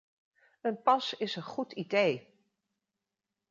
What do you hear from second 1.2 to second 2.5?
een goed idee.